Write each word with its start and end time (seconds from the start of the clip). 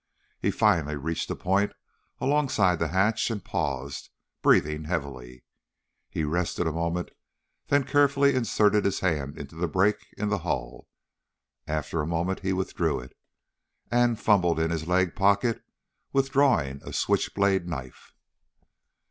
He 0.41 0.49
finally 0.49 0.95
reached 0.95 1.29
a 1.29 1.35
point 1.35 1.73
alongside 2.19 2.79
the 2.79 2.87
hatch 2.87 3.29
and 3.29 3.45
paused, 3.45 4.09
breathing 4.41 4.85
heavily. 4.85 5.43
He 6.09 6.23
rested 6.23 6.65
a 6.65 6.71
moment, 6.71 7.11
then 7.67 7.83
carefully 7.83 8.33
inserted 8.33 8.83
his 8.83 9.01
hand 9.01 9.37
into 9.37 9.55
the 9.55 9.67
break 9.67 10.07
in 10.17 10.29
the 10.29 10.39
hull. 10.39 10.87
After 11.67 12.01
a 12.01 12.07
moment 12.07 12.39
he 12.39 12.51
withdrew 12.51 12.99
it, 12.99 13.15
and 13.91 14.19
fumbled 14.19 14.59
in 14.59 14.71
his 14.71 14.87
leg 14.87 15.13
pocket 15.15 15.63
withdrawing 16.11 16.81
a 16.83 16.93
switchblade 16.93 17.67
knife. 17.69 18.15